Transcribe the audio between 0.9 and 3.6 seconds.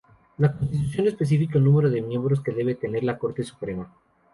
no especifica el número de miembros que debe tener la Corte